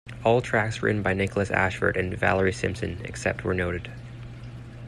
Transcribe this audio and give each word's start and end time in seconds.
All 0.23 0.41
tracks 0.41 0.81
written 0.81 1.03
by 1.03 1.13
Nickolas 1.13 1.51
Ashford 1.51 1.95
and 1.95 2.17
Valerie 2.17 2.51
Simpson 2.51 2.99
except 3.03 3.43
where 3.43 3.53
noted. 3.53 3.91